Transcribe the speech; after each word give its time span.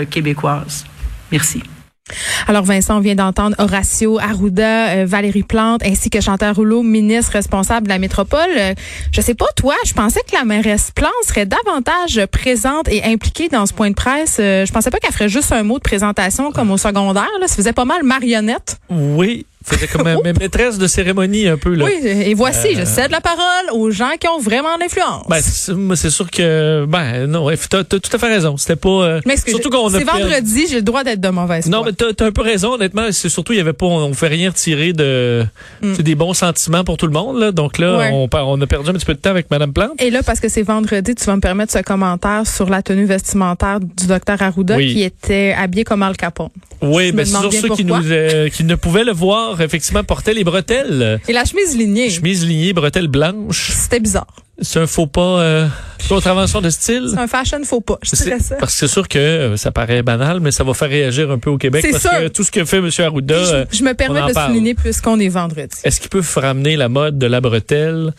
québécoise. 0.00 0.86
Merci. 1.30 1.62
Alors 2.48 2.64
Vincent, 2.64 2.96
on 2.96 3.00
vient 3.00 3.14
d'entendre 3.14 3.54
Horacio 3.58 4.18
Arruda, 4.18 4.88
euh, 4.88 5.04
Valérie 5.06 5.42
Plante, 5.42 5.82
ainsi 5.84 6.08
que 6.08 6.20
Chantal 6.20 6.54
Rouleau, 6.54 6.82
ministre 6.82 7.32
responsable 7.32 7.86
de 7.86 7.92
la 7.92 7.98
métropole. 7.98 8.40
Euh, 8.56 8.74
je 9.12 9.20
sais 9.20 9.34
pas 9.34 9.46
toi, 9.54 9.74
je 9.84 9.92
pensais 9.92 10.20
que 10.20 10.34
la 10.34 10.44
mairesse 10.44 10.92
Plante 10.92 11.12
serait 11.26 11.44
davantage 11.44 12.24
présente 12.26 12.88
et 12.88 13.04
impliquée 13.04 13.50
dans 13.50 13.66
ce 13.66 13.74
point 13.74 13.90
de 13.90 13.94
presse. 13.94 14.38
Euh, 14.40 14.64
je 14.64 14.72
pensais 14.72 14.90
pas 14.90 14.98
qu'elle 14.98 15.12
ferait 15.12 15.28
juste 15.28 15.52
un 15.52 15.62
mot 15.62 15.76
de 15.76 15.82
présentation 15.82 16.52
comme 16.52 16.70
au 16.70 16.78
secondaire. 16.78 17.28
Là. 17.40 17.46
Ça 17.46 17.56
faisait 17.56 17.74
pas 17.74 17.84
mal 17.84 18.02
marionnette. 18.02 18.78
Oui, 18.88 19.44
c'était 19.64 19.86
comme 19.86 20.08
maîtresse 20.40 20.78
de 20.78 20.86
cérémonie 20.86 21.48
un 21.48 21.56
peu 21.56 21.74
là. 21.74 21.84
Oui, 21.84 21.92
et 22.04 22.34
voici, 22.34 22.74
je 22.74 22.84
cède 22.84 23.10
la 23.10 23.20
parole 23.20 23.70
aux 23.72 23.90
gens 23.90 24.12
qui 24.18 24.28
ont 24.28 24.38
vraiment 24.38 24.76
l'influence. 24.78 25.26
Ben, 25.28 25.40
c'est 25.40 26.10
sûr 26.10 26.30
que 26.30 26.84
ben 26.86 27.26
non, 27.26 27.48
t'as 27.70 27.80
as 27.80 27.84
tout 27.84 28.00
à 28.12 28.18
fait 28.18 28.28
raison. 28.28 28.56
C'était 28.56 28.76
pas 28.76 28.88
euh, 28.88 29.20
surtout 29.46 29.70
qu'on 29.70 29.88
C'est 29.90 30.04
vendredi, 30.04 30.66
j'ai 30.68 30.76
le 30.76 30.82
droit 30.82 31.04
d'être 31.04 31.20
de 31.20 31.28
mauvaise 31.28 31.66
Non, 31.66 31.84
mais 31.84 31.92
t'as 31.92 32.06
as 32.06 32.26
un 32.26 32.32
peu 32.32 32.42
raison 32.42 32.74
honnêtement, 32.74 33.10
c'est 33.10 33.28
surtout 33.28 33.52
il 33.52 33.58
y 33.58 33.60
avait 33.60 33.72
pas 33.72 33.86
on, 33.86 34.12
fait 34.14 34.28
rien 34.28 34.50
retirer 34.50 34.92
de 34.92 35.44
mm. 35.82 35.94
des 35.96 36.14
bons 36.14 36.34
sentiments 36.34 36.84
pour 36.84 36.96
tout 36.96 37.06
le 37.06 37.12
monde 37.12 37.38
là. 37.38 37.52
Donc 37.52 37.78
là, 37.78 38.10
on, 38.12 38.28
on 38.32 38.60
a 38.60 38.66
perdu 38.66 38.90
un 38.90 38.94
petit 38.94 39.06
peu 39.06 39.14
de 39.14 39.20
temps 39.20 39.30
avec 39.30 39.50
madame 39.50 39.72
Plante. 39.72 40.00
Et 40.00 40.10
là 40.10 40.22
parce 40.22 40.40
que 40.40 40.48
c'est 40.48 40.62
vendredi, 40.62 41.14
tu 41.14 41.24
vas 41.24 41.36
me 41.36 41.40
permettre 41.40 41.72
ce 41.72 41.78
commentaire 41.78 42.46
sur 42.46 42.68
la 42.68 42.82
tenue 42.82 43.04
vestimentaire 43.04 43.80
du 43.80 44.06
docteur 44.06 44.40
Arruda 44.42 44.78
qui 44.78 45.02
était 45.02 45.54
habillé 45.56 45.84
comme 45.84 46.02
Al 46.02 46.16
Capone. 46.16 46.48
Oui, 46.80 47.12
ben 47.12 47.24
c'est 47.24 47.36
sur 47.38 47.52
ceux 47.52 47.68
qui 47.70 47.84
nous 47.84 47.94
euh, 47.94 48.48
qui 48.48 48.64
ne 48.64 48.74
pouvaient 48.74 49.04
le 49.04 49.12
voir 49.12 49.51
effectivement 49.60 50.04
portait 50.04 50.34
les 50.34 50.44
bretelles. 50.44 51.20
Et 51.28 51.32
la 51.32 51.44
chemise 51.44 51.76
lignée. 51.76 52.10
Chemise 52.10 52.46
lignée, 52.46 52.72
bretelles 52.72 53.08
blanches. 53.08 53.70
C'était 53.72 54.00
bizarre. 54.00 54.34
C'est 54.60 54.78
un 54.78 54.86
faux 54.86 55.06
pas, 55.06 55.40
euh, 55.40 55.68
contravention 56.08 56.60
de 56.60 56.70
style? 56.70 57.08
C'est 57.10 57.18
un 57.18 57.26
fashion 57.26 57.64
faux 57.64 57.80
pas, 57.80 57.98
je 58.02 58.14
dirais 58.14 58.38
ça. 58.38 58.56
Parce 58.56 58.72
que 58.74 58.78
c'est 58.78 58.92
sûr 58.92 59.08
que 59.08 59.18
euh, 59.18 59.56
ça 59.56 59.72
paraît 59.72 60.02
banal, 60.02 60.40
mais 60.40 60.52
ça 60.52 60.62
va 60.62 60.74
faire 60.74 60.88
réagir 60.90 61.30
un 61.30 61.38
peu 61.38 61.50
au 61.50 61.58
Québec. 61.58 61.84
Parce 61.90 62.04
que 62.04 62.28
tout 62.28 62.44
ce 62.44 62.50
que 62.50 62.64
fait 62.64 62.78
M. 62.78 62.90
Arruda. 62.98 63.66
Je, 63.70 63.78
je 63.78 63.82
me 63.82 63.94
permets 63.94 64.22
de 64.32 64.38
souligner 64.38 64.74
puisqu'on 64.74 65.18
est 65.18 65.28
vendredi. 65.28 65.76
Est-ce 65.82 66.00
qu'il 66.00 66.10
peut 66.10 66.22
ramener 66.36 66.76
la 66.76 66.88
mode 66.88 67.18
de 67.18 67.26
la 67.26 67.40
bretelle? 67.40 68.12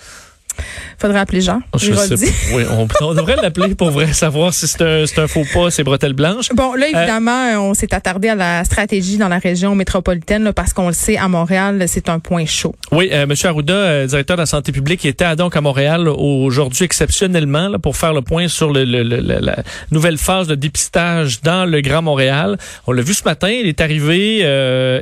Faudrait 0.98 1.20
appeler 1.20 1.42
Jean. 1.42 1.62
Je 1.78 1.94
sais, 1.94 2.16
oui, 2.54 2.64
on, 3.02 3.14
devrait 3.14 3.36
l'appeler 3.36 3.76
pour 3.76 3.92
vrai 3.92 4.14
savoir 4.14 4.54
si 4.54 4.68
c'est 4.68 4.82
un, 4.82 5.04
un, 5.18 5.28
faux 5.28 5.44
pas, 5.54 5.72
ces 5.72 5.84
bretelles 5.84 6.14
blanches. 6.14 6.50
Bon, 6.54 6.74
là, 6.74 6.88
évidemment, 6.88 7.32
euh, 7.32 7.58
on 7.58 7.74
s'est 7.74 7.94
attardé 7.94 8.30
à 8.30 8.36
la 8.36 8.64
stratégie 8.64 9.18
dans 9.18 9.28
la 9.28 9.40
région 9.40 9.76
métropolitaine 9.76 10.52
parce 10.54 10.74
qu'on 10.74 10.88
le 10.88 10.94
sait, 10.94 11.18
à 11.18 11.28
Montréal, 11.28 11.84
c'est 11.88 12.10
un 12.10 12.20
point 12.20 12.46
chaud. 12.46 12.76
Oui, 12.92 13.10
euh, 13.12 13.24
M. 13.24 13.34
Arruda, 13.44 13.74
euh, 13.74 14.08
directeur 14.08 14.38
de 14.38 14.42
la 14.42 14.46
santé 14.46 14.72
publique, 14.72 15.06
était 15.06 15.36
donc 15.36 15.56
à 15.56 15.62
Montréal 15.62 16.08
aujourd'hui 16.08 16.86
exceptionnellement 16.86 17.70
là, 17.70 17.80
pour 17.80 17.98
faire 17.98 18.14
le 18.14 18.22
point 18.22 18.48
sur 18.48 18.72
le, 18.72 18.84
la 18.84 19.56
nouvelle 19.92 20.18
phase 20.18 20.48
de 20.48 20.56
dépistage 20.56 21.42
dans 21.42 21.66
le 21.66 21.82
Grand 21.82 22.02
Montréal. 22.02 22.58
On 22.88 22.92
l'a 22.92 23.02
vu 23.02 23.14
ce 23.14 23.24
matin, 23.24 23.50
il 23.50 23.68
est 23.68 23.82
arrivé 23.82 24.40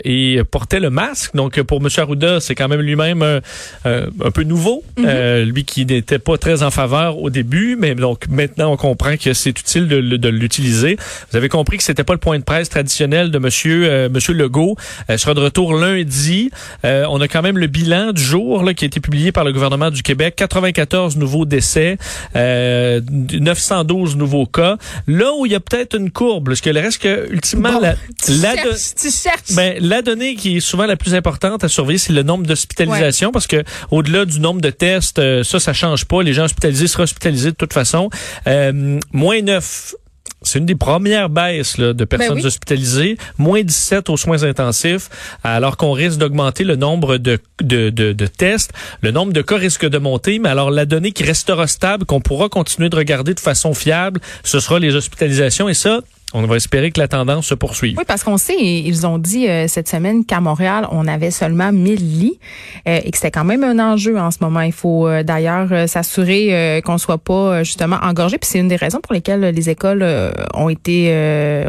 et 0.04 0.42
portait 0.50 0.80
le 0.80 0.90
masque. 0.90 1.36
Donc, 1.36 1.62
pour 1.62 1.82
M. 1.82 1.88
Arruda, 1.98 2.40
c'est 2.40 2.56
quand 2.56 2.68
même 2.68 2.82
lui-même 2.82 3.42
un 3.86 4.32
peu 4.34 4.44
nouveau. 4.44 4.84
Mm-hmm. 4.98 5.44
Lui 5.44 5.66
qui 5.66 5.86
n'était 5.94 6.20
pas 6.20 6.38
très 6.38 6.64
en 6.64 6.72
faveur 6.72 7.20
au 7.20 7.30
début, 7.30 7.76
mais 7.78 7.96
donc 7.96 8.28
maintenant 8.30 8.72
on 8.72 8.78
comprend 8.78 9.18
que 9.18 9.34
c'est 9.34 9.50
utile 9.50 9.88
de, 9.88 10.02
de 10.02 10.30
l'utiliser. 10.30 10.98
Vous 11.32 11.38
avez 11.38 11.50
compris 11.50 11.78
que 11.78 11.84
c'était 11.84 12.04
pas 12.04 12.14
le 12.14 12.20
point 12.20 12.40
de 12.40 12.44
presse 12.44 12.70
traditionnel 12.70 13.32
de 13.32 13.40
Monsieur 13.40 13.86
euh, 13.90 14.10
Monsieur 14.10 14.34
Legault. 14.34 14.76
Euh, 15.10 15.18
sera 15.18 15.34
de 15.34 15.40
retour 15.40 15.74
lundi. 15.74 16.52
Euh, 16.86 17.06
on 17.10 17.22
a 17.22 17.28
quand 17.28 17.42
même 17.42 17.58
le 17.58 17.68
bilan 17.68 18.12
du 18.12 18.22
jour 18.22 18.64
là, 18.64 18.74
qui 18.74 18.86
a 18.86 18.88
été 18.88 19.00
publié 19.00 19.32
par 19.32 19.44
le 19.44 19.54
gouvernement 19.54 19.92
du 19.92 20.04
Québec. 20.04 20.36
94 20.36 21.18
nouveaux 21.18 21.46
décès, 21.46 21.98
912 22.36 24.16
nouveaux 24.18 24.46
cas. 24.46 24.78
Là 25.08 25.32
où 25.38 25.46
il 25.46 25.52
y 25.52 25.56
a 25.56 25.60
peut-être 25.60 25.98
une 25.98 26.12
courbe, 26.12 26.48
parce 26.48 26.62
que 26.62 26.70
le 26.70 26.80
reste 26.80 27.02
que 27.02 27.32
ultimement 27.32 27.80
la, 27.80 27.96
la, 28.28 28.56
cherches, 28.56 29.56
Ben, 29.56 29.76
la 29.80 30.02
donnée 30.02 30.36
qui 30.36 30.58
est 30.58 30.60
souvent 30.60 30.86
la 30.86 30.96
plus 30.96 31.16
importante 31.16 31.64
à 31.64 31.70
surveiller, 31.70 32.00
c'est 32.00 32.14
le 32.14 32.24
nombre 32.24 32.46
d'hospitalisations, 32.46 33.32
parce 33.32 33.48
que 33.48 33.64
au-delà 33.90 34.26
du 34.26 34.40
nombre 34.40 34.62
de 34.62 34.70
tests 34.70 35.20
euh, 35.20 35.44
ça, 35.44 35.60
ça 35.74 35.88
change 35.88 36.06
pas. 36.06 36.22
Les 36.22 36.34
gens 36.34 36.44
hospitalisés 36.44 36.88
seront 36.88 37.04
hospitalisés 37.04 37.52
de 37.52 37.56
toute 37.56 37.74
façon. 37.74 38.10
Euh, 38.48 39.00
moins 39.12 39.42
9 39.42 39.96
c'est 40.44 40.58
une 40.58 40.66
des 40.66 40.76
premières 40.76 41.30
baisses 41.30 41.78
de 41.78 41.94
ben 41.94 42.08
personnes 42.08 42.44
hospitalisées, 42.44 43.18
moins 43.38 43.62
17 43.62 44.10
aux 44.10 44.18
soins 44.18 44.42
intensifs, 44.42 45.10
alors 45.44 45.78
qu'on 45.78 45.92
risque 45.92 46.18
d'augmenter 46.18 46.64
le 46.64 46.76
nombre 46.76 47.18
de, 47.18 47.38
de, 47.62 47.92
de, 47.92 48.12
de, 48.12 48.26
tests, 48.26 48.72
le 49.02 49.12
nombre 49.12 49.34
de 49.34 49.42
cas 49.44 49.58
risque 49.58 49.86
de 49.86 50.00
monter, 50.00 50.40
mais 50.40 50.50
alors 50.50 50.72
la 50.72 50.86
donnée 50.88 51.12
qui 51.12 51.24
restera 51.24 51.68
stable, 51.68 52.06
qu'on 52.06 52.22
pourra 52.22 52.50
continuer 52.50 52.90
de 52.90 52.96
regarder 52.96 53.36
de 53.36 53.40
façon 53.40 53.76
fiable, 53.76 54.20
ce 54.44 54.60
sera 54.60 54.80
les 54.80 54.96
hospitalisations, 54.96 55.70
et 55.70 55.76
ça, 55.76 56.02
on 56.34 56.46
va 56.46 56.56
espérer 56.56 56.92
que 56.92 57.00
la 57.00 57.08
tendance 57.08 57.48
se 57.48 57.56
poursuive. 57.56 57.98
Oui, 57.98 58.04
parce 58.08 58.24
qu'on 58.24 58.38
sait, 58.38 58.58
ils 58.58 59.06
ont 59.06 59.18
dit 59.18 59.48
euh, 59.48 59.68
cette 59.68 59.90
semaine 59.90 60.26
qu'à 60.26 60.40
Montréal, 60.40 60.88
on 60.92 61.08
avait 61.08 61.32
seulement 61.32 61.72
1000 61.72 61.96
lits 61.96 62.40
euh, 62.88 63.00
et 63.04 63.12
que 63.12 63.18
c'était 63.18 63.32
quand 63.32 63.44
même 63.44 63.64
un 63.64 63.80
enjeu 63.80 64.18
en 64.18 64.32
ce 64.32 64.38
moment. 64.42 64.62
Il 64.62 64.72
faut 64.72 65.08
euh, 65.08 65.24
d'ailleurs 65.24 65.88
s'assurer 65.88 66.82
qu'on 66.86 66.98
soit 66.98 67.18
pas 67.18 67.64
justement 67.64 67.98
engorgé. 68.02 68.38
Puis 68.38 68.50
c'est 68.50 68.60
une 68.60 68.68
des 68.68 68.76
raisons 68.76 69.00
pour 69.00 69.14
lesquelles 69.14 69.42
les 69.42 69.70
écoles 69.70 70.06
ont 70.54 70.70
été, 70.70 71.66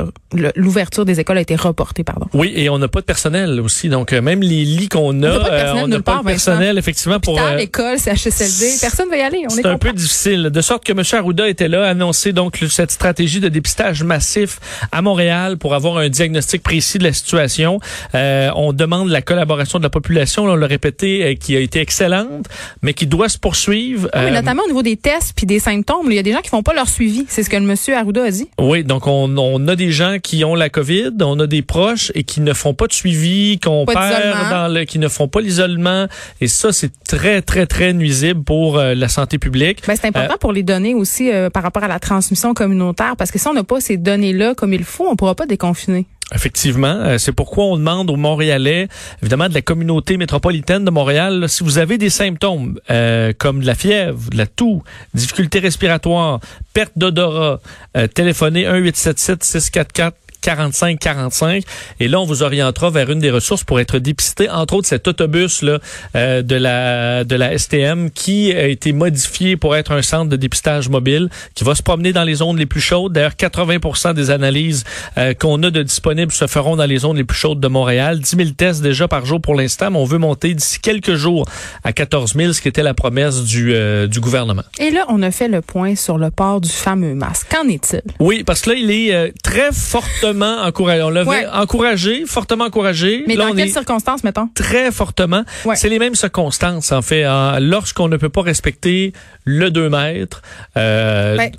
l'ouverture 0.57 1.05
des 1.05 1.21
écoles 1.21 1.39
a 1.39 1.41
été 1.41 1.57
reportée, 1.57 2.05
pardon. 2.05 2.27
Oui, 2.33 2.53
et 2.55 2.69
on 2.69 2.79
n'a 2.79 2.89
pas 2.89 3.01
de 3.01 3.05
personnel 3.05 3.61
aussi. 3.61 3.89
Donc 3.89 4.13
même 4.13 4.43
les 4.43 4.65
lits 4.65 4.89
qu'on 4.89 5.23
a, 5.23 5.75
on 5.77 5.89
n'a 5.89 6.01
pas 6.01 6.19
de 6.19 6.25
personnel 6.25 6.79
effectivement 6.79 7.21
pour. 7.21 7.41
l'école, 7.57 7.99
CHSLD, 7.99 8.79
personne 8.81 9.09
va 9.09 9.17
y 9.17 9.21
aller. 9.21 9.45
C'est 9.49 9.67
un 9.67 9.79
peu 9.79 9.93
difficile. 9.93 10.51
De 10.51 10.61
sorte 10.61 10.85
que 10.85 10.93
M. 10.93 11.03
Arruda 11.13 11.49
était 11.49 11.69
là, 11.69 11.89
annoncer 11.89 12.33
donc 12.33 12.59
cette 12.69 12.91
stratégie 12.91 13.41
de 13.41 13.49
dépistage 13.49 14.03
massif 14.03 14.52
à 14.91 15.03
Montréal 15.03 15.59
pour 15.59 15.75
avoir 15.75 15.99
un 15.99 16.09
diagnostic 16.09 16.63
précis 16.63 16.99
de 16.99 17.05
la 17.05 17.13
situation. 17.13 17.81
Euh, 18.15 18.51
on 18.57 18.73
demande 18.73 19.09
la 19.09 19.23
collaboration 19.23 19.79
de 19.79 19.85
la 19.85 19.91
population, 19.91 20.45
on 20.45 20.55
l'a 20.55 20.67
répété, 20.67 21.25
euh, 21.25 21.35
qui 21.35 21.57
a 21.57 21.61
été 21.61 21.81
excellente, 21.81 22.47
mais 22.83 22.95
qui 22.95 23.07
doit 23.07 23.29
se 23.29 23.39
poursuivre. 23.39 24.09
Oui, 24.15 24.21
euh, 24.21 24.31
notamment 24.31 24.63
au 24.65 24.69
niveau 24.69 24.83
des 24.83 24.97
tests 24.97 25.33
puis 25.35 25.47
des 25.47 25.59
symptômes. 25.59 26.07
Il 26.11 26.15
y 26.15 26.19
a 26.19 26.23
des 26.23 26.33
gens 26.33 26.41
qui 26.41 26.51
font 26.51 26.63
pas 26.63 26.75
leur 26.75 26.89
suivi. 26.89 27.25
C'est 27.29 27.43
ce 27.43 27.51
que 27.51 27.57
le 27.57 27.63
monsieur 27.63 27.97
Arruda 27.97 28.25
a 28.25 28.31
dit. 28.31 28.49
Oui, 28.59 28.85
donc 28.85 29.07
on, 29.07 29.37
on, 29.37 29.69
a 29.69 29.77
des 29.77 29.91
gens 29.91 30.17
qui 30.23 30.45
ont 30.45 30.55
la 30.55 30.69
COVID, 30.69 31.13
on 31.21 31.39
a 31.41 31.47
des 31.47 31.63
proches 31.63 32.13
et 32.15 32.25
qui 32.25 32.41
ne 32.41 32.53
font 32.53 32.75
pas 32.75 32.87
de 32.87 32.93
suivi, 32.93 33.59
qu'on 33.59 33.87
perd 33.87 34.51
dans 34.51 34.73
le, 34.73 34.85
qui 34.85 34.99
ne 34.99 35.09
font 35.09 35.29
pas 35.29 35.41
l'isolement. 35.41 36.07
Et 36.41 36.49
ça, 36.49 36.73
c'est 36.73 36.93
très, 37.07 37.43
très, 37.43 37.67
très 37.67 37.93
nuisible 37.93 38.43
pour 38.43 38.79
la 38.79 39.09
santé 39.09 39.39
publique. 39.39 39.83
Ben, 39.87 39.95
c'est 40.01 40.09
important 40.09 40.37
pour 40.39 40.53
les 40.53 40.63
données 40.63 40.95
aussi 40.95 41.31
par 41.53 41.63
rapport 41.63 41.85
à 41.85 41.89
la 41.89 41.99
transmission 41.99 42.55
communautaire, 42.55 43.17
parce 43.17 43.31
que 43.31 43.39
si 43.39 43.47
on 43.49 43.55
n'a 43.55 43.65
pas 43.65 43.81
ces 43.81 43.97
données-là, 43.97 44.42
comme 44.57 44.73
il 44.73 44.85
faut, 44.85 45.07
on 45.09 45.17
pourra 45.17 45.35
pas 45.35 45.47
déconfiner. 45.47 46.07
Effectivement, 46.35 46.87
euh, 46.87 47.19
c'est 47.19 47.33
pourquoi 47.33 47.65
on 47.65 47.77
demande 47.77 48.09
aux 48.09 48.17
Montréalais, 48.17 48.89
évidemment 49.23 49.49
de 49.49 49.55
la 49.55 49.61
communauté 49.61 50.17
métropolitaine 50.17 50.85
de 50.85 50.91
Montréal, 50.91 51.47
si 51.49 51.63
vous 51.63 51.79
avez 51.79 51.99
des 51.99 52.09
symptômes 52.09 52.79
euh, 52.91 53.33
comme 53.37 53.61
de 53.61 53.67
la 53.67 53.75
fièvre, 53.75 54.31
de 54.31 54.39
la 54.39 54.47
toux, 54.47 54.83
difficultés 55.13 55.59
respiratoires, 55.59 56.41
perte 56.73 56.93
d'odorat, 56.97 57.61
euh, 57.97 58.07
téléphonez 58.07 58.67
1 58.67 58.77
877 58.77 59.45
644 59.45 60.17
45-45. 60.43 61.63
Et 62.01 62.09
là, 62.09 62.21
on 62.21 62.25
vous 62.25 62.43
orientera 62.43 62.91
vers 62.91 63.11
une 63.11 63.21
des 63.21 63.31
ressources 63.31 63.65
pour 63.65 63.81
être 63.81 63.99
dépisté, 63.99 64.51
entre 64.51 64.75
autres 64.75 64.89
cet 64.89 65.09
autobus 65.09 65.63
là 65.63 65.79
euh, 66.17 66.43
de 66.43 66.57
la 66.57 67.25
de 67.25 67.37
la 67.37 67.57
STM 67.57 68.11
qui 68.11 68.53
a 68.53 68.67
été 68.67 68.93
modifié 68.93 69.57
pour 69.57 69.77
être 69.77 69.93
un 69.93 70.03
centre 70.03 70.29
de 70.29 70.37
dépistage 70.37 70.89
mobile 70.89 71.29
qui 71.55 71.65
va 71.65 71.75
se 71.75 71.83
promener 71.83 72.13
dans 72.13 72.25
les 72.25 72.35
zones 72.35 72.57
les 72.57 72.67
plus 72.67 72.81
chaudes. 72.81 73.13
D'ailleurs, 73.13 73.33
80% 73.33 74.15
des 74.15 74.31
analyses 74.31 74.85
euh, 75.19 75.35
qu'on 75.35 75.63
a 75.63 75.71
de 75.71 75.83
disponibles 75.83 76.33
se 76.33 76.47
feront 76.47 76.77
dans 76.77 76.87
les 76.87 76.99
zones 76.99 77.17
les 77.17 77.25
plus 77.25 77.39
chaudes 77.39 77.61
de 77.61 77.69
Montréal. 77.69 78.19
10 78.19 78.37
000 78.37 78.51
tests 78.51 78.83
déjà 78.83 79.09
par 79.09 79.25
jour 79.25 79.41
pour 79.41 79.55
l'instant, 79.55 79.91
mais 79.91 79.99
on 79.99 80.05
veut 80.05 80.19
monter 80.19 80.55
d'ici 80.55 80.81
quelques 80.81 81.15
jours 81.15 81.47
à 81.85 81.93
14 81.93 82.35
000, 82.35 82.53
ce 82.53 82.61
qui 82.61 82.69
était 82.69 82.83
la 82.83 82.95
promesse 82.95 83.45
du, 83.45 83.73
euh, 83.75 84.07
du 84.07 84.21
gouvernement. 84.21 84.65
Et 84.79 84.91
là, 84.91 85.05
on 85.09 85.23
a 85.23 85.31
fait 85.31 85.49
le 85.49 85.61
point 85.61 85.95
sur 85.95 86.19
le 86.19 86.31
port 86.31 86.61
du 86.61 86.71
fameux 86.71 87.15
masque. 87.15 87.47
Qu'en 87.51 87.69
est-il? 87.69 88.03
Oui, 88.19 88.43
parce 88.45 88.63
que 88.63 88.71
là, 88.71 88.77
il 88.77 88.91
est 88.91 89.33
très 89.43 89.73
fortement 89.73 90.32
encouragé. 90.41 91.03
On 91.03 91.11
l'avait 91.11 91.47
encouragé, 91.47 92.25
fortement 92.27 92.65
encouragé. 92.65 93.25
Mais 93.27 93.37
dans 93.37 93.55
quelles 93.55 93.71
circonstances, 93.71 94.25
mettons? 94.25 94.49
Très 94.55 94.91
fortement. 94.91 95.45
C'est 95.75 95.89
les 95.89 95.99
mêmes 95.99 96.15
circonstances, 96.15 96.93
en 96.93 97.03
fait. 97.03 97.25
Lorsqu'on 97.61 98.09
ne 98.09 98.17
peut 98.17 98.29
pas 98.29 98.43
respecter 98.43 99.13
le 99.45 99.71
2 99.71 99.89
mètres. 99.89 100.43
Euh, 100.77 101.37
ben, 101.37 101.51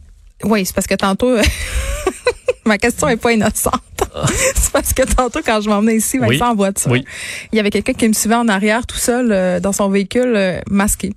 oui, 0.43 0.65
c'est 0.65 0.75
parce 0.75 0.87
que 0.87 0.95
tantôt... 0.95 1.35
Ma 2.65 2.77
question 2.77 3.09
est 3.09 3.17
pas 3.17 3.33
innocente. 3.33 3.81
c'est 4.55 4.71
parce 4.71 4.93
que 4.93 5.03
tantôt, 5.03 5.41
quand 5.45 5.59
je 5.59 5.69
m'emmenais 5.69 5.97
ici, 5.97 6.17
Vincent, 6.17 6.51
en 6.51 6.55
voiture, 6.55 6.95
il 6.95 7.03
y 7.51 7.59
avait 7.59 7.71
quelqu'un 7.71 7.91
qui 7.91 8.07
me 8.07 8.13
suivait 8.13 8.35
en 8.35 8.47
arrière 8.47 8.85
tout 8.85 8.97
seul 8.97 9.31
euh, 9.31 9.59
dans 9.59 9.73
son 9.73 9.89
véhicule 9.89 10.33
euh, 10.35 10.61
masqué. 10.69 11.13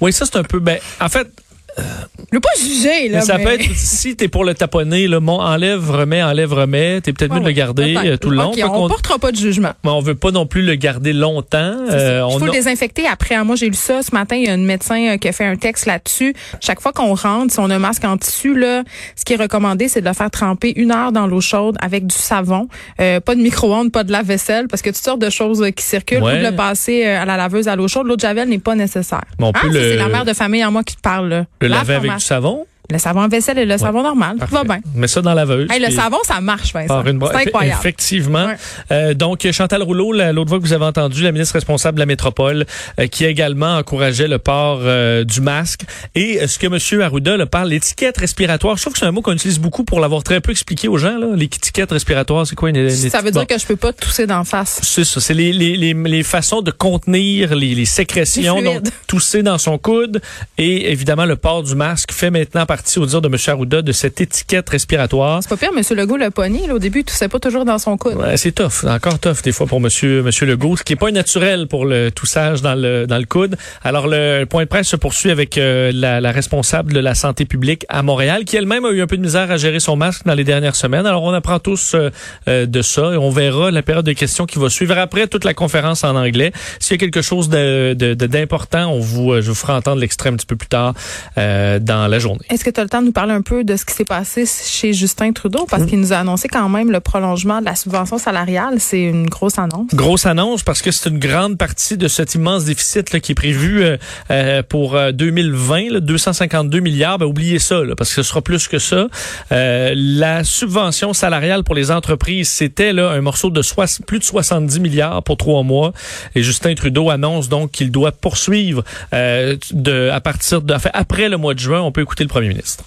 oui, 0.00 0.12
ça, 0.12 0.26
c'est 0.26 0.36
un 0.36 0.44
peu... 0.44 0.60
Ben, 0.60 0.78
en 1.00 1.08
fait, 1.08 1.28
Pas 1.76 2.48
juger, 2.60 3.08
là. 3.08 3.18
Mais 3.18 3.24
ça 3.24 3.38
mais- 3.38 3.44
peut 3.44 3.50
être, 3.52 3.70
si 3.76 4.16
t'es 4.16 4.26
pour 4.28 4.44
le 4.44 4.54
taponner, 4.54 5.06
là, 5.06 5.20
mon 5.20 5.40
enlève, 5.40 5.88
remets, 5.90 6.22
enlève, 6.22 6.52
remets, 6.52 7.00
t'es 7.00 7.12
peut-être 7.12 7.32
mieux 7.32 7.40
de 7.40 7.46
le 7.46 7.52
garder 7.52 7.96
euh, 7.96 8.16
tout 8.16 8.28
le 8.30 8.36
long. 8.36 8.48
OK, 8.50 8.56
Fait 8.56 8.64
on 8.64 8.70
qu'on- 8.70 8.88
portera 8.88 9.18
pas 9.18 9.30
de 9.30 9.36
jugement. 9.36 9.72
mais 9.84 9.90
on 9.90 10.00
veut 10.00 10.16
pas 10.16 10.30
non 10.32 10.44
plus 10.46 10.62
le 10.62 10.74
garder 10.74 11.12
longtemps. 11.12 11.74
Euh, 11.90 12.26
Il 12.28 12.38
faut 12.38 12.42
a- 12.44 12.46
le 12.46 12.52
désinfecter 12.52 13.06
après. 13.06 13.42
Moi, 13.44 13.54
j'ai 13.56 13.68
lu 13.68 13.74
ça 13.76 14.02
ce 14.02 14.12
matin. 14.12 14.34
Il 14.36 14.46
y 14.46 14.48
a 14.48 14.54
une 14.54 14.64
médecin 14.66 15.14
euh, 15.14 15.16
qui 15.16 15.28
a 15.28 15.32
fait 15.32 15.44
un 15.46 15.54
texte 15.56 15.86
là-dessus. 15.86 16.34
Chaque 16.60 16.80
fois 16.80 16.92
qu'on 16.92 17.14
rentre, 17.14 17.52
si 17.52 17.60
on 17.60 17.70
a 17.70 17.76
un 17.76 17.78
masque 17.78 18.04
en 18.04 18.16
tissu, 18.16 18.58
là, 18.58 18.82
ce 19.16 19.24
qui 19.24 19.34
est 19.34 19.36
recommandé, 19.40 19.86
c'est 19.88 20.00
de 20.00 20.06
le 20.08 20.12
faire 20.14 20.30
tremper 20.30 20.72
une 20.76 20.90
heure 20.90 21.12
dans 21.12 21.26
l'eau 21.28 21.40
chaude 21.40 21.76
avec 21.80 22.06
du 22.06 22.16
savon. 22.16 22.68
Pas 22.98 23.20
de 23.34 23.40
micro-ondes, 23.40 23.92
pas 23.92 24.02
de 24.04 24.10
lave-vaisselle, 24.12 24.66
parce 24.68 24.82
que 24.82 24.90
toutes 24.90 24.96
sortes 25.04 25.20
de 25.20 25.30
choses 25.30 25.64
qui 25.76 25.84
circulent. 25.84 26.22
Ouais. 26.22 26.34
Ou 26.34 26.38
de 26.38 26.50
le 26.50 26.56
passer 26.56 27.04
à 27.04 27.24
la 27.24 27.36
laveuse 27.36 27.68
à 27.68 27.76
l'eau 27.76 27.86
chaude. 27.88 28.06
L'eau 28.08 28.16
de 28.16 28.20
javel 28.20 28.48
n'est 28.48 28.58
pas 28.58 28.74
nécessaire. 28.74 29.22
Ça, 29.40 29.50
le- 29.68 29.72
c'est 29.72 29.96
la 29.96 30.08
mère 30.08 30.24
de 30.24 30.32
famille 30.32 30.64
en 30.64 30.72
moi 30.72 30.82
qui 30.82 30.96
te 30.96 31.00
parle. 31.00 31.28
Là. 31.28 31.46
Le 31.64 31.70
Lave 31.70 31.88
laver 31.88 31.94
avec 31.94 32.18
du 32.18 32.24
savon. 32.24 32.66
Le 32.90 32.98
savon 32.98 33.22
à 33.22 33.28
vaisselle 33.28 33.58
et 33.58 33.64
le 33.64 33.78
savon 33.78 34.02
normal. 34.02 34.36
Tout 34.38 34.54
va 34.54 34.62
bien. 34.62 34.80
Mets 34.94 35.08
ça 35.08 35.22
dans 35.22 35.30
la 35.32 35.36
laveuse. 35.46 35.70
Hey, 35.70 35.80
le 35.80 35.90
savon, 35.90 36.18
ça 36.22 36.40
marche, 36.42 36.72
Vincent. 36.74 37.02
une 37.04 37.18
C'est 37.26 37.46
incroyable. 37.48 37.78
Effectivement. 37.80 38.44
Ouais. 38.46 38.56
Euh, 38.92 39.14
donc, 39.14 39.50
Chantal 39.52 39.82
Rouleau, 39.82 40.12
la- 40.12 40.32
l'autre 40.34 40.50
fois 40.50 40.58
que 40.58 40.64
vous 40.64 40.72
avez 40.74 40.84
entendu, 40.84 41.22
la 41.22 41.32
ministre 41.32 41.54
responsable 41.54 41.94
de 41.96 42.00
la 42.00 42.06
métropole, 42.06 42.66
euh, 43.00 43.06
qui 43.06 43.24
également 43.24 43.78
encouragé 43.78 44.28
le 44.28 44.38
port 44.38 44.80
euh, 44.82 45.24
du 45.24 45.40
masque. 45.40 45.80
Et 46.14 46.40
euh, 46.42 46.46
ce 46.46 46.58
que 46.58 46.66
M. 46.66 47.00
Arruda 47.02 47.38
là, 47.38 47.46
parle, 47.46 47.70
l'étiquette 47.70 48.18
respiratoire, 48.18 48.76
je 48.76 48.82
trouve 48.82 48.92
que 48.92 48.98
c'est 48.98 49.06
un 49.06 49.12
mot 49.12 49.22
qu'on 49.22 49.32
utilise 49.32 49.58
beaucoup 49.58 49.84
pour 49.84 49.98
l'avoir 50.00 50.22
très 50.22 50.42
peu 50.42 50.50
expliqué 50.50 50.86
aux 50.88 50.98
gens. 50.98 51.16
là. 51.18 51.28
L'étiquette 51.34 51.90
respiratoire, 51.90 52.46
c'est 52.46 52.54
quoi 52.54 52.68
une, 52.68 52.76
une 52.76 52.90
Ça 52.90 53.22
veut 53.22 53.30
bon. 53.30 53.40
dire 53.40 53.46
que 53.46 53.58
je 53.58 53.66
peux 53.66 53.76
pas 53.76 53.94
tousser 53.94 54.26
d'en 54.26 54.44
face. 54.44 54.80
C'est 54.82 55.04
ça, 55.04 55.20
c'est 55.22 55.32
les, 55.34 55.54
les, 55.54 55.76
les, 55.78 55.94
les 55.94 56.22
façons 56.22 56.60
de 56.60 56.70
contenir 56.70 57.54
les, 57.54 57.74
les 57.74 57.84
sécrétions, 57.86 58.60
donc 58.62 58.82
tousser 59.06 59.42
dans 59.42 59.56
son 59.58 59.78
coude 59.78 60.20
et 60.58 60.90
évidemment 60.92 61.24
le 61.24 61.36
port 61.36 61.62
du 61.62 61.74
masque 61.74 62.12
fait 62.12 62.30
maintenant 62.30 62.66
partie, 62.74 62.98
au 62.98 63.06
dire 63.06 63.20
de 63.20 63.28
M. 63.28 63.36
Arruda, 63.46 63.82
de 63.82 63.92
cette 63.92 64.20
étiquette 64.20 64.68
respiratoire. 64.68 65.40
C'est 65.42 65.48
pas 65.48 65.56
pire, 65.56 65.70
M. 65.76 65.82
Legault 65.96 66.16
l'a 66.16 66.30
pogné. 66.30 66.66
Là, 66.66 66.74
au 66.74 66.78
début, 66.80 67.00
il 67.00 67.04
toussait 67.04 67.28
pas 67.28 67.38
toujours 67.38 67.64
dans 67.64 67.78
son 67.78 67.96
coude. 67.96 68.14
Ouais, 68.16 68.36
c'est 68.36 68.50
tough, 68.52 68.84
encore 68.88 69.18
tough 69.20 69.42
des 69.44 69.52
fois 69.52 69.66
pour 69.66 69.80
Monsieur 69.80 70.22
Monsieur 70.22 70.46
Legault, 70.46 70.76
ce 70.76 70.82
qui 70.82 70.94
est 70.94 70.96
pas 70.96 71.10
naturel 71.12 71.68
pour 71.68 71.84
le 71.86 72.10
toussage 72.10 72.62
dans 72.62 72.74
le 72.74 73.06
dans 73.06 73.18
le 73.18 73.26
coude. 73.26 73.56
Alors 73.82 74.06
le 74.08 74.44
point 74.44 74.64
de 74.64 74.68
presse 74.68 74.88
se 74.88 74.96
poursuit 74.96 75.30
avec 75.30 75.56
euh, 75.56 75.92
la, 75.94 76.20
la 76.20 76.32
responsable 76.32 76.92
de 76.92 77.00
la 77.00 77.14
santé 77.14 77.44
publique 77.44 77.84
à 77.88 78.02
Montréal, 78.02 78.44
qui 78.44 78.56
elle-même 78.56 78.84
a 78.84 78.90
eu 78.90 79.00
un 79.02 79.06
peu 79.06 79.16
de 79.16 79.22
misère 79.22 79.50
à 79.50 79.56
gérer 79.56 79.80
son 79.80 79.94
masque 79.96 80.22
dans 80.26 80.34
les 80.34 80.44
dernières 80.44 80.74
semaines. 80.76 81.06
Alors 81.06 81.22
on 81.22 81.32
apprend 81.32 81.58
tous 81.60 81.94
euh, 81.94 82.10
euh, 82.48 82.66
de 82.66 82.82
ça 82.82 83.12
et 83.12 83.16
on 83.16 83.30
verra 83.30 83.70
la 83.70 83.82
période 83.82 84.04
de 84.06 84.12
questions 84.12 84.46
qui 84.46 84.58
va 84.58 84.68
suivre 84.68 84.98
après 84.98 85.26
toute 85.28 85.44
la 85.44 85.54
conférence 85.54 86.02
en 86.04 86.16
anglais. 86.16 86.50
S'il 86.80 86.94
y 86.94 86.98
a 86.98 86.98
quelque 86.98 87.22
chose 87.22 87.48
de 87.48 87.94
de- 87.94 88.14
de- 88.14 88.26
d'important, 88.26 88.86
on 88.90 89.00
vous 89.00 89.40
je 89.40 89.48
vous 89.48 89.54
ferai 89.54 89.72
entendre 89.74 90.00
l'extrait 90.00 90.30
un 90.30 90.36
petit 90.36 90.46
peu 90.46 90.56
plus 90.56 90.68
tard 90.68 90.94
euh, 91.38 91.78
dans 91.78 92.06
la 92.08 92.18
journée. 92.18 92.46
Est-ce 92.64 92.70
que 92.70 92.76
tu 92.76 92.80
as 92.80 92.84
le 92.84 92.88
temps 92.88 93.02
de 93.02 93.06
nous 93.08 93.12
parler 93.12 93.34
un 93.34 93.42
peu 93.42 93.62
de 93.62 93.76
ce 93.76 93.84
qui 93.84 93.92
s'est 93.92 94.06
passé 94.06 94.46
chez 94.46 94.94
Justin 94.94 95.32
Trudeau? 95.32 95.66
Parce 95.68 95.84
qu'il 95.84 96.00
nous 96.00 96.14
a 96.14 96.16
annoncé 96.16 96.48
quand 96.48 96.70
même 96.70 96.90
le 96.90 97.00
prolongement 97.00 97.60
de 97.60 97.66
la 97.66 97.74
subvention 97.74 98.16
salariale. 98.16 98.76
C'est 98.78 99.02
une 99.02 99.26
grosse 99.26 99.58
annonce. 99.58 99.88
Grosse 99.92 100.24
annonce 100.24 100.62
parce 100.62 100.80
que 100.80 100.90
c'est 100.90 101.10
une 101.10 101.18
grande 101.18 101.58
partie 101.58 101.98
de 101.98 102.08
cet 102.08 102.34
immense 102.34 102.64
déficit 102.64 103.12
là, 103.12 103.20
qui 103.20 103.32
est 103.32 103.34
prévu 103.34 103.82
euh, 103.82 103.98
euh, 104.30 104.62
pour 104.66 104.96
euh, 104.96 105.12
2020, 105.12 105.92
là, 105.92 106.00
252 106.00 106.80
milliards. 106.80 107.18
Ben, 107.18 107.26
oubliez 107.26 107.58
ça, 107.58 107.84
là, 107.84 107.94
parce 107.96 108.14
que 108.14 108.22
ce 108.22 108.30
sera 108.30 108.40
plus 108.40 108.66
que 108.66 108.78
ça. 108.78 109.08
Euh, 109.52 109.92
la 109.94 110.42
subvention 110.42 111.12
salariale 111.12 111.64
pour 111.64 111.74
les 111.74 111.90
entreprises, 111.90 112.48
c'était 112.48 112.94
là 112.94 113.10
un 113.10 113.20
morceau 113.20 113.50
de 113.50 113.60
plus 114.06 114.20
de 114.20 114.24
70 114.24 114.80
milliards 114.80 115.22
pour 115.22 115.36
trois 115.36 115.64
mois. 115.64 115.92
Et 116.34 116.42
Justin 116.42 116.74
Trudeau 116.74 117.10
annonce 117.10 117.50
donc 117.50 117.72
qu'il 117.72 117.90
doit 117.90 118.12
poursuivre 118.12 118.84
euh, 119.12 119.54
de, 119.72 120.08
à 120.08 120.22
partir 120.22 120.62
de, 120.62 120.72
enfin, 120.72 120.90
après 120.94 121.28
le 121.28 121.36
mois 121.36 121.52
de 121.52 121.58
juin. 121.58 121.82
On 121.82 121.92
peut 121.92 122.00
écouter 122.00 122.24
le 122.24 122.28
premier 122.28 122.53
ministre. 122.54 122.84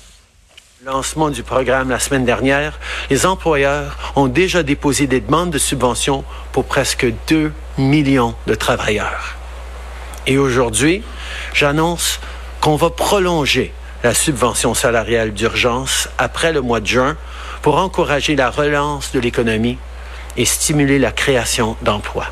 lancement 0.86 1.30
du 1.30 1.44
programme 1.44 1.90
la 1.90 2.00
semaine 2.00 2.24
dernière, 2.24 2.80
les 3.10 3.26
employeurs 3.26 3.98
ont 4.16 4.28
déjà 4.28 4.64
déposé 4.64 5.06
des 5.08 5.20
demandes 5.20 5.50
de 5.50 5.58
subventions 5.58 6.24
pour 6.54 6.66
presque 6.66 7.06
2 7.28 7.52
millions 7.78 8.36
de 8.46 8.56
travailleurs. 8.56 9.36
Et 10.26 10.38
aujourd'hui, 10.38 11.04
j'annonce 11.54 12.20
qu'on 12.62 12.78
va 12.78 12.90
prolonger 12.90 13.74
la 14.04 14.14
subvention 14.14 14.74
salariale 14.74 15.34
d'urgence 15.34 16.08
après 16.18 16.54
le 16.54 16.62
mois 16.62 16.80
de 16.80 16.88
juin 16.88 17.18
pour 17.62 17.78
encourager 17.78 18.36
la 18.36 18.50
relance 18.50 19.12
de 19.12 19.20
l'économie 19.20 19.78
et 20.38 20.46
stimuler 20.46 21.00
la 21.00 21.12
création 21.12 21.76
d'emplois. 21.82 22.28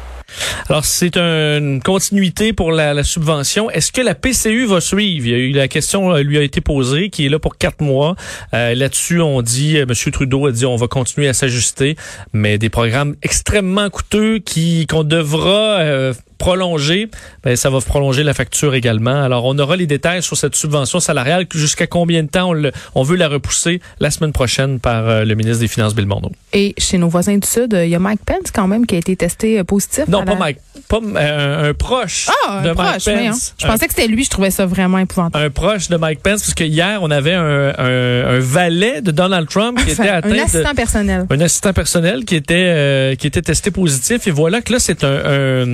Alors, 0.69 0.86
c'est 0.86 1.18
une 1.18 1.81
continuité 1.81 2.51
pour 2.54 2.72
la, 2.72 2.94
la 2.94 3.04
subvention. 3.04 3.69
Est-ce 3.69 3.92
que 3.92 4.01
la 4.01 4.16
PCU 4.16 4.66
va 4.66 4.81
suivre? 4.81 5.27
Il 5.27 5.31
y 5.31 5.33
a 5.33 5.38
eu 5.38 5.51
la 5.51 5.68
question 5.68 6.12
euh, 6.13 6.22
lui 6.24 6.38
a 6.38 6.42
été 6.42 6.62
posée, 6.62 7.10
qui 7.10 7.25
est 7.25 7.30
là 7.30 7.39
pour 7.39 7.57
quatre 7.57 7.81
mois. 7.81 8.16
Euh, 8.54 8.74
Là-dessus, 8.74 9.22
on 9.22 9.42
dit, 9.42 9.77
euh, 9.77 9.86
M. 9.88 10.12
Trudeau 10.12 10.48
a 10.48 10.51
dit, 10.51 10.66
on 10.66 10.75
va 10.75 10.88
continuer 10.88 11.27
à 11.27 11.33
s'ajuster, 11.33 11.95
mais 12.33 12.57
des 12.57 12.69
programmes 12.69 13.16
extrêmement 13.22 13.89
coûteux 13.89 14.39
qui 14.39 14.88
qu'on 14.88 15.04
devra 15.04 15.80
euh, 15.80 16.13
prolonger, 16.38 17.07
ben, 17.44 17.56
ça 17.56 17.69
va 17.69 17.80
prolonger 17.80 18.24
la 18.24 18.33
facture 18.33 18.75
également. 18.75 19.24
Alors, 19.24 19.45
on 19.45 19.57
aura 19.57 19.77
les 19.77 19.88
détails 19.88 20.22
sur 20.22 20.36
cette 20.36 20.56
subvention 20.56 21.00
salariale. 21.00 21.45
Jusqu'à 21.54 21.88
combien 21.88 22.24
de 22.24 22.27
temps 22.27 22.50
on, 22.50 22.54
le- 22.54 22.72
on 22.94 23.04
veut 23.04 23.16
la 23.16 23.30
repousser 23.30 23.80
la 24.00 24.12
semaine 24.12 24.33
prochaine 24.33 24.80
par 24.80 25.07
euh, 25.07 25.24
le 25.24 25.33
ministre 25.36 25.60
des 25.62 25.68
Finances, 25.69 25.95
Bill 25.95 26.06
Morneau. 26.07 26.31
Et 26.51 26.74
chez 26.77 26.98
nos 26.98 27.07
voisins 27.07 27.38
du 27.38 27.48
Sud, 27.48 27.77
il 27.81 27.89
y 27.89 27.95
a 27.95 28.00
Mike 28.00 28.19
Pence 28.25 28.51
quand 28.54 28.68
même 28.68 28.86
qui 28.86 28.95
a 28.95 28.98
été 28.98 29.16
testé 29.16 29.63
positif. 29.63 30.04
À 30.21 30.25
pas 30.25 30.33
la- 30.33 30.39
Mike, 30.39 30.57
pas 30.88 31.00
euh, 31.15 31.69
un 31.69 31.73
proche 31.73 32.27
Ah, 32.47 32.62
de 32.63 32.69
un 32.69 32.73
Mike 32.73 32.89
proche, 32.91 33.06
mais, 33.07 33.27
hein. 33.27 33.31
Pence. 33.31 33.56
Je 33.59 33.67
pensais 33.67 33.88
que 33.88 33.94
c'était 33.95 34.07
lui. 34.07 34.23
Je 34.23 34.29
trouvais 34.29 34.51
ça 34.51 34.65
vraiment 34.65 34.97
épouvantable. 35.00 35.44
un 35.45 35.50
proche 35.50 35.89
de 35.89 35.97
Mike 35.97 36.19
Pence, 36.21 36.41
parce 36.41 36.53
que 36.53 36.63
hier, 36.63 37.00
on 37.01 37.12
avait 37.12 37.33
un, 37.33 37.73
un, 37.77 38.35
un 38.35 38.39
valet 38.39 39.01
de 39.01 39.12
Donald 39.12 39.47
Trump 39.50 39.79
qui 39.83 39.91
était 39.91 40.09
atteint 40.09 40.29
un 40.31 40.35
de- 40.35 40.39
assistant 40.39 40.73
personnel. 40.75 41.25
un 41.29 41.39
assistant 41.41 41.73
personnel 41.73 42.25
qui 42.25 42.35
était 42.35 42.53
euh, 42.56 43.15
qui 43.15 43.27
était 43.27 43.41
testé 43.41 43.71
positif 43.71 44.27
et 44.27 44.31
voilà 44.31 44.62
que 44.62 44.73
là 44.73 44.79
c'est 44.79 45.03
un, 45.03 45.07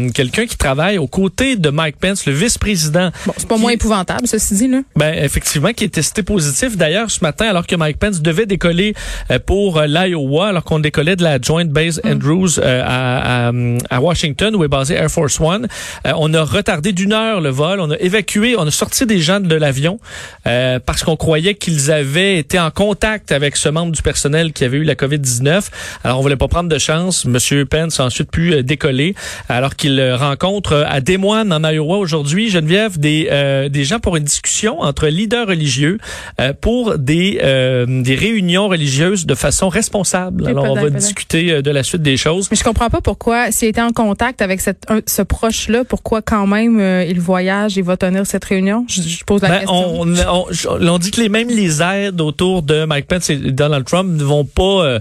un- 0.05 0.09
quelqu'un 0.09 0.45
qui 0.45 0.57
travaille 0.57 0.97
aux 0.97 1.07
côtés 1.07 1.55
de 1.55 1.69
Mike 1.69 1.97
Pence, 1.97 2.25
le 2.25 2.33
vice-président. 2.33 3.11
Bon, 3.25 3.33
c'est 3.38 3.47
pas 3.47 3.55
qui- 3.55 3.61
moins 3.61 3.71
épouvantable, 3.71 4.27
ceci 4.27 4.53
dit, 4.55 4.67
là. 4.67 4.79
Ben 4.95 5.13
effectivement 5.23 5.71
qui 5.73 5.85
est 5.85 5.93
testé 5.93 6.23
positif. 6.23 6.77
D'ailleurs 6.77 7.09
ce 7.11 7.19
matin 7.23 7.47
alors 7.47 7.67
que 7.67 7.75
Mike 7.75 7.97
Pence 7.97 8.21
devait 8.21 8.45
décoller 8.45 8.93
euh, 9.31 9.39
pour 9.45 9.77
euh, 9.79 9.88
l'Iowa 9.88 10.47
alors 10.49 10.63
qu'on 10.63 10.79
décollait 10.79 11.15
de 11.15 11.23
la 11.23 11.39
Joint 11.41 11.65
Base 11.65 12.01
Andrews 12.05 12.59
euh, 12.59 12.83
à, 12.85 13.47
à, 13.49 13.51
à 13.89 13.99
Washington 14.01 14.30
où 14.53 14.63
est 14.63 14.67
basé 14.67 14.95
Air 14.95 15.09
Force 15.09 15.39
One, 15.39 15.67
euh, 16.05 16.13
on 16.17 16.33
a 16.33 16.43
retardé 16.43 16.91
d'une 16.91 17.13
heure 17.13 17.41
le 17.41 17.49
vol, 17.49 17.79
on 17.79 17.91
a 17.91 17.97
évacué, 17.97 18.55
on 18.57 18.67
a 18.67 18.71
sorti 18.71 19.05
des 19.05 19.19
gens 19.19 19.39
de 19.39 19.55
l'avion 19.55 19.99
euh, 20.47 20.79
parce 20.83 21.03
qu'on 21.03 21.15
croyait 21.15 21.55
qu'ils 21.55 21.91
avaient 21.91 22.37
été 22.37 22.59
en 22.59 22.71
contact 22.71 23.31
avec 23.31 23.57
ce 23.57 23.69
membre 23.69 23.91
du 23.91 24.01
personnel 24.01 24.53
qui 24.53 24.63
avait 24.63 24.77
eu 24.77 24.83
la 24.83 24.95
COVID-19. 24.95 25.69
Alors 26.03 26.19
on 26.19 26.21
voulait 26.21 26.35
pas 26.35 26.47
prendre 26.47 26.69
de 26.69 26.77
chance. 26.77 27.25
Monsieur 27.25 27.65
Pence 27.65 27.99
a 27.99 28.05
ensuite 28.05 28.31
pu 28.31 28.53
euh, 28.53 28.63
décoller 28.63 29.15
alors 29.49 29.75
qu'il 29.75 29.99
euh, 29.99 30.15
rencontre 30.15 30.85
à 30.87 31.01
Des 31.01 31.17
Moines 31.17 31.53
en 31.53 31.63
Iowa 31.63 31.97
aujourd'hui, 31.97 32.49
Geneviève, 32.49 32.99
des 32.99 33.29
euh, 33.31 33.69
des 33.69 33.83
gens 33.83 33.99
pour 33.99 34.15
une 34.17 34.23
discussion 34.23 34.81
entre 34.81 35.07
leaders 35.07 35.47
religieux 35.47 35.97
euh, 36.39 36.53
pour 36.59 36.97
des 36.97 37.39
euh, 37.43 37.85
des 38.01 38.15
réunions 38.15 38.67
religieuses 38.67 39.25
de 39.25 39.35
façon 39.35 39.69
responsable. 39.69 40.43
Oui, 40.43 40.51
Alors 40.51 40.71
on 40.71 40.75
va 40.75 40.89
discuter 40.89 41.61
de 41.61 41.71
la 41.71 41.83
suite 41.83 42.01
des 42.01 42.17
choses. 42.17 42.47
Mais 42.51 42.57
je 42.57 42.63
comprends 42.63 42.89
pas 42.89 43.01
pourquoi, 43.01 43.51
s'il 43.51 43.69
était 43.69 43.81
en 43.81 43.91
contact 43.91 44.20
avec 44.21 44.61
cette, 44.61 44.83
un- 44.89 45.01
ce 45.07 45.21
proche-là, 45.21 45.83
pourquoi 45.83 46.21
quand 46.21 46.45
même 46.47 46.79
euh, 46.79 47.03
il 47.03 47.19
voyage 47.19 47.77
et 47.77 47.81
va 47.81 47.97
tenir 47.97 48.25
cette 48.27 48.45
réunion? 48.45 48.85
Je, 48.87 49.01
je 49.01 49.23
pose 49.23 49.41
la 49.41 49.49
Ben, 49.49 49.59
question. 49.59 50.01
on, 50.01 50.15
on, 50.15 50.45
on- 50.69 50.87
on 50.87 50.97
dit 50.99 51.11
que 51.11 51.21
les 51.21 51.29
même 51.29 51.49
les 51.49 51.81
aides 51.81 52.21
autour 52.21 52.61
de 52.61 52.85
Mike 52.85 53.07
Pence 53.07 53.29
et 53.29 53.37
Donald 53.37 53.85
Trump 53.85 54.09
ne 54.11 54.23
vont 54.23 54.45
pas 54.45 54.83
euh, 54.85 54.99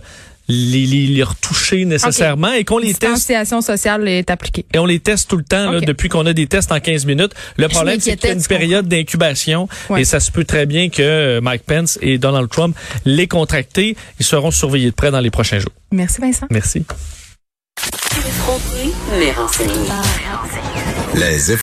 les, 0.49 0.85
les, 0.87 1.07
les 1.07 1.23
retoucher 1.23 1.85
nécessairement 1.85 2.53
et 2.53 2.65
qu'on 2.65 2.79
les 2.79 2.89
teste 2.95 3.03
Distanciation 3.15 3.61
sociale 3.61 4.09
est 4.09 4.31
appliquée. 4.31 4.65
et 4.75 4.79
on 4.79 4.87
les 4.87 4.99
teste 4.99 5.31
tout 5.31 5.37
le 5.37 5.45
temps 5.45 5.71
là, 5.71 5.81
depuis 5.81 6.09
qu'on 6.09 6.27
a 6.27 6.33
des 6.33 6.47
tests 6.49 6.73
en 6.73 6.81
15 6.81 7.07
minutes. 7.07 7.33
Le 7.57 7.69
problème 7.69 8.01
c'est 8.01 8.17
qu'il 8.17 8.29
y 8.29 8.33
a 8.33 8.35
une 8.35 8.43
période 8.45 8.89
d'incubation 8.89 9.69
Ouais. 9.91 10.01
et 10.03 10.05
ça 10.05 10.19
se 10.19 10.33
peut 10.33 10.45
très 10.45 10.67
bien 10.67 10.89
que 10.89 11.03
euh, 11.03 11.41
Mike 11.41 11.63
Pence 11.65 11.99
et 12.03 12.19
Donald 12.19 12.49
Trump 12.49 12.75
les 13.05 13.29
contractés, 13.29 13.97
ils 14.19 14.27
seront 14.27 14.51
surveillés 14.51 14.91
de 14.91 14.95
près 14.95 15.11
dans 15.13 15.21
les 15.21 15.31
prochains 15.31 15.59
jours. 15.61 15.73
Merci 15.93 16.21
Vincent. 16.21 16.47
Merci. 16.51 16.83
Effronté, 17.93 18.93
mais 19.19 19.33
renseigné. 19.33 19.89
Les 21.15 21.53